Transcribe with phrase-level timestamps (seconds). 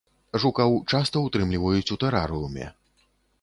[0.43, 2.65] Жукаў часта ўтрымліваюць у тэрарыуме.